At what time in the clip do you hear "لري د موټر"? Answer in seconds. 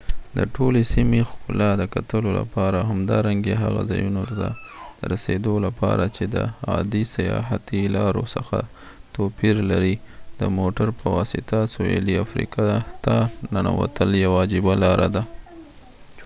9.71-10.87